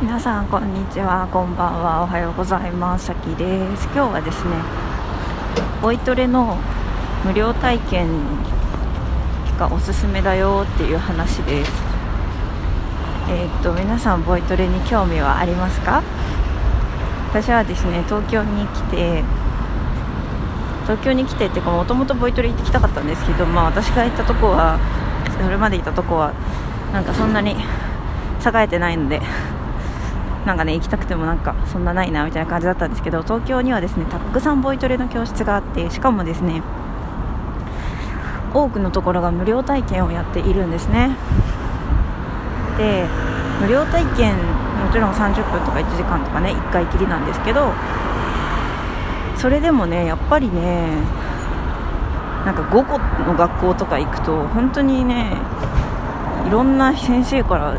[0.00, 3.06] 皆さんこんにちはこんばんはおはようございます。
[3.06, 3.84] さきです。
[3.86, 4.54] 今日はですね
[5.82, 6.56] ボイトレの
[7.24, 8.06] 無料体験
[9.58, 11.72] がおすすめだよっていう話です。
[13.28, 16.04] えー、っと皆さんボイトレに興味はありますか？
[17.32, 19.24] 私はですね東京に来て
[20.82, 24.78] 東京に来てっていうかもともとボイトレ行ってきたかったんですけどまあ私が行ったとこは
[25.42, 26.32] それまでいたとこは
[26.92, 27.56] なんかそんなに栄
[28.62, 29.20] えてないので
[30.46, 36.62] なんかね行きたくてもなんかそんなないなみたいな感じだったんですけど東京にはですねたくさんボイトレの教室があってしかもですね
[38.54, 41.10] 多くのところが無料体験をやっているんですね。
[42.78, 43.04] で
[43.60, 47.72] 無料体験もちろん30分とか1時間とかね1回きりなんですけど
[49.36, 50.86] それでもねやっぱりね
[52.46, 55.36] なんか午後の学校とか行くと本当にね
[56.46, 57.74] いろんな先生から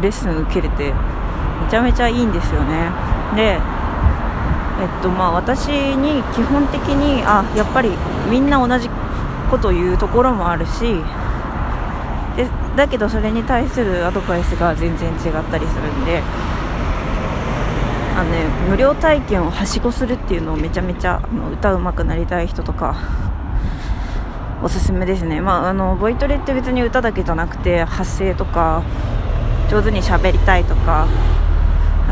[0.00, 0.94] レッスン受けれて
[1.64, 2.90] めちゃめちゃいいんですよね。
[3.36, 3.58] で
[4.80, 7.90] えっとまあ私に基本的にあやっぱり
[8.30, 8.88] みんな同じ
[9.50, 11.02] ことを言うところもあるし
[12.36, 16.22] でだけどそれに対するアドバイスが全然違ったりするんで
[18.16, 22.96] あの、ね、無料体験をはしごするっていうのをめちゃめちゃあの歌うまくなりたい人とか
[24.62, 28.82] おすすめですね、まあ、あのボイトレって別に歌だけじゃなくて発声とか
[29.70, 31.06] 上手に喋りたいとか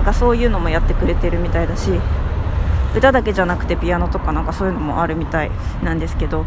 [0.08, 1.90] かそういうのもやってくれてるみたいだし
[2.96, 5.50] 歌だけじゃなくてピアノとかなんかそういうのもあるみたい
[5.82, 6.46] なんですけど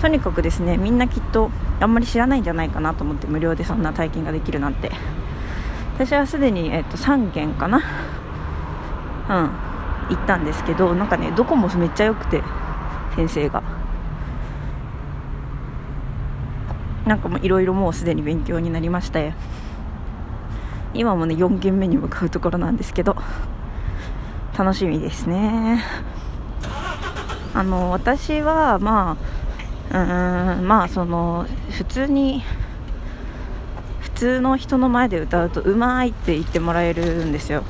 [0.00, 4.90] とにかくですねみんなきっとあんまり知らないんじゃないかなと思って無料でそんな体験ができるなんて。
[5.94, 7.78] 私はすでに、えっと、3件かな？
[7.78, 7.84] うん。
[10.10, 12.42] 行ったんですけどなんかねどこもめっちゃ良くて
[13.14, 13.62] 先生が。
[17.06, 19.32] なんかもういろいろもうすでに勉強になりまして。
[20.98, 23.16] 今もね4軒目に向かうところなんですけど
[24.56, 25.84] 楽しみですね。
[27.54, 29.16] あの私はま
[29.90, 32.42] あうんまあその普通に
[34.00, 37.64] 普通の人の前で歌うとうまいって言ってもらえるんですよ。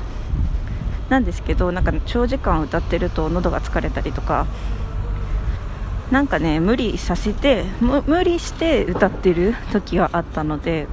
[1.09, 4.45] なんですけどなんか長時間歌ってると喉が疲れたりとか
[6.11, 10.87] なんかね無理させて無理して歌ってる時があったので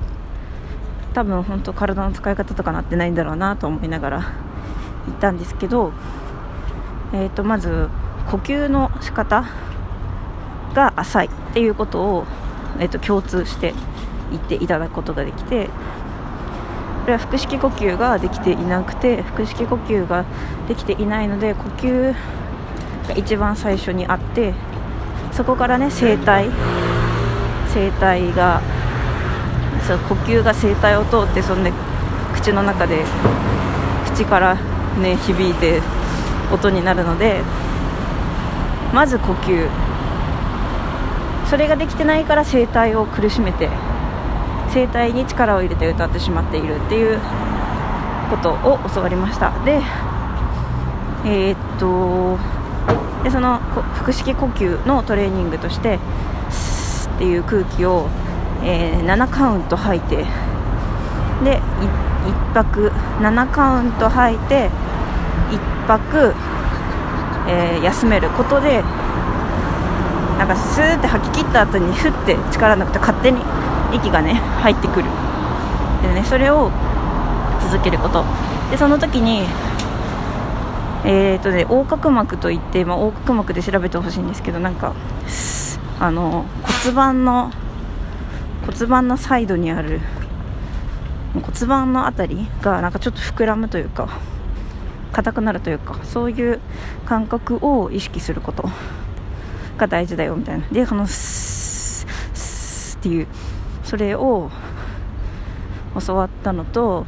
[1.14, 4.18] 多分本当体の使い方とかなってないんだろうなと思いながら
[5.06, 5.92] 行ったんですけど、
[7.12, 7.88] えー、とまず
[8.30, 9.44] 呼吸の仕方
[10.74, 12.26] が浅いっていうことを、
[12.80, 13.72] えー、と共通して
[14.30, 20.24] 言っていただくことができてこれは腹式呼吸ができていなくて腹式呼吸が
[20.66, 22.14] できていないので呼吸
[23.08, 24.52] が一番最初にあって
[25.30, 26.50] そこからね声帯
[27.72, 28.62] 声帯が
[29.86, 31.72] そう呼吸が声帯を通ってそんで
[32.34, 33.04] 口の中で
[34.12, 34.54] 口から
[35.00, 35.80] ね響いて
[36.52, 37.42] 音になるので
[38.92, 39.68] まず呼吸。
[41.48, 43.68] それができてないから声帯を苦しめて
[44.72, 47.20] 声帯に力を入れて歌ってしまっているっていう
[48.30, 49.52] ことを教わりました。
[49.64, 49.80] で
[51.24, 52.38] えー、っと
[53.22, 55.98] でその腹式呼吸のトレーニングとして
[56.50, 58.08] スっていう空気を
[58.64, 60.16] えー、7カウント吐いて
[61.44, 61.60] で
[62.24, 64.70] 1泊7カウント吐いて
[65.50, 66.34] 1泊、
[67.46, 68.82] えー、休めることで
[70.38, 73.40] なんかスーって吐き切った後にふって力なくて勝手に
[73.92, 75.04] 息がね入ってくる。
[76.02, 76.70] でねそれを
[77.70, 78.24] 続けること。
[78.70, 79.46] でその時に
[81.06, 84.94] えーとね、横隔膜といって、まあ、横隔膜で調べてほしいんですけどなんか
[86.00, 86.46] あの
[86.82, 87.50] 骨盤の
[88.66, 90.00] 骨盤のサイドにある
[91.34, 94.08] 骨盤の辺りがなんかちょっと膨らむというか
[95.12, 96.60] 硬くなるというかそういう
[97.04, 98.68] 感覚を意識すること
[99.76, 100.66] が大事だよみたいな。
[100.68, 103.26] でこのスッスッっていう
[103.84, 104.50] それを
[106.06, 107.06] 教わったのと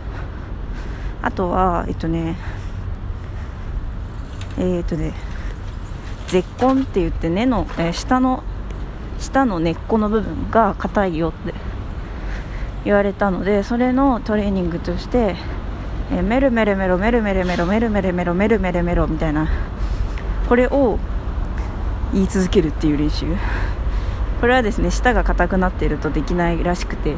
[1.23, 2.37] あとはえっとね
[4.59, 5.13] えー、っとね
[6.29, 8.43] 絶根って言って根の、えー、下の
[9.19, 11.55] 下の根っこの部分が硬いよって
[12.85, 15.35] 言われたのでそれのトレーニングとして、
[16.13, 19.49] えメルメルメロメルメルメロメルメルメロメルメルメロみたいな
[20.49, 20.99] これを
[22.13, 23.27] 言い続けるっていう練習。
[24.41, 27.17] これはですね舌が硬くなっているとできないらしくて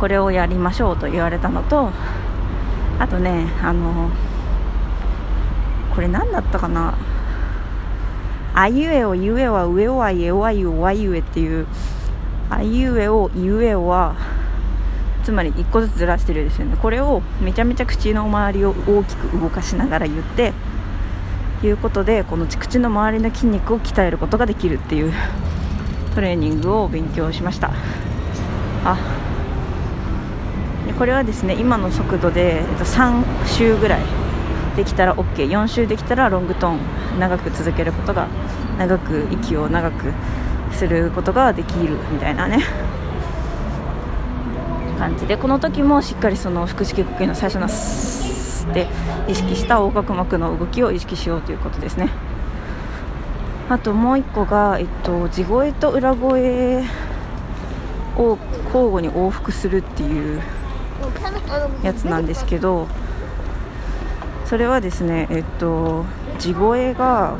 [0.00, 1.90] これをやりましょうと言われたのと
[2.98, 4.10] あとねあの
[5.94, 6.96] これ何だったかな
[8.60, 11.68] あいうえおゆえは上はえわゆわゆえっていう
[12.50, 14.16] あいうえおゆえは
[15.22, 16.76] つまり1個ずつずらしてるんですよね。
[16.82, 20.52] これをめちゃめちゃ口の周りを大きく動かしながら言って
[21.62, 25.12] いうことでこの口の周りの筋肉を鍛えることができるっていう
[26.16, 27.70] トレーニングを勉強しました。
[28.84, 28.96] あ
[30.84, 34.00] でこれはですね今の速度で3周ぐらい
[34.78, 36.78] できたら OK4 周できたらロングトーン。
[37.18, 38.28] 長く続けることが
[38.78, 40.12] 長く息を長く
[40.72, 42.62] することができるみたいなね。
[44.96, 48.86] 感じでこの時もしっかりその腹式呼吸の最初のスって
[49.26, 52.10] 意識した横隔膜の動きを意識しようということですね。
[53.68, 56.84] あともう1個が、えっと、地声と裏声
[58.16, 60.40] を交互に往復するっていう
[61.82, 62.86] やつなんですけど
[64.48, 66.06] それはですねえっと
[66.38, 67.36] 地声が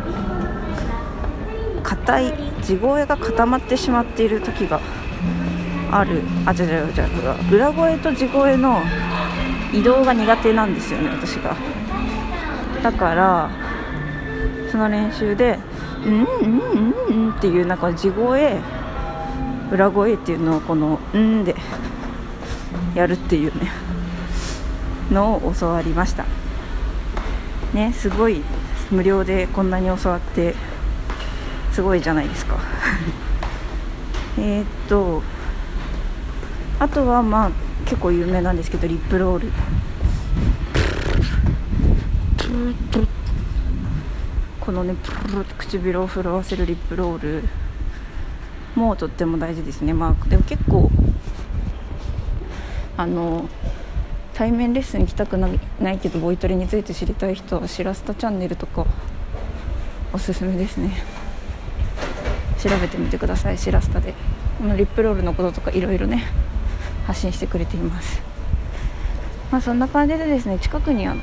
[1.82, 4.80] 硬い地声が固まってしまっている時が
[5.90, 6.20] ある。
[6.44, 7.08] あじゃじゃじゃ
[7.50, 8.82] 裏声と地声の
[9.72, 11.56] 移動が苦手なんですよね私が。
[12.82, 13.50] だから
[14.70, 15.58] その練習で
[16.04, 16.60] 「うんうん
[17.08, 18.60] うんうん」っていうなんか地声
[19.72, 21.56] 裏声っていうのをこの「うん」で
[22.94, 23.70] やるっていうね
[25.10, 26.26] のを教わりました。
[27.74, 28.42] ねすごい
[28.90, 30.54] 無料でこんなに教わって
[31.72, 32.58] すごいじゃないですか。
[34.38, 35.22] えっと
[36.78, 37.50] あとはまあ
[37.84, 39.52] 結構有名なんですけどリップロール。
[44.60, 44.94] このね
[45.56, 47.42] 唇を震わせるリップロール
[48.74, 49.92] もとっても大事ですね。
[49.92, 50.90] まあでも結構
[52.96, 53.48] あの
[54.38, 58.86] 対面レッスン行きたくないけどボイトレについて知りたい人はしらすたチャンネルとか
[60.12, 60.92] おすすめですね。
[62.62, 64.14] 調べてみてくださいしらすたで。
[64.58, 66.22] このリップロールのこととかいろいろね
[67.04, 68.22] 発信してくれています。
[69.50, 71.22] まあそんな感じでですね近くにあの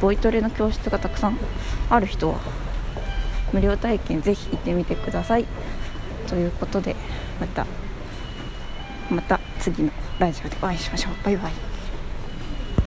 [0.00, 1.38] ボイトレの教室がたくさん
[1.88, 2.40] ある人は
[3.52, 5.46] 無料体験ぜひ行ってみてください。
[6.26, 6.96] ということで
[7.40, 7.64] また
[9.08, 11.12] また次のラジオでお会いしましょう。
[11.24, 11.69] バイバイ。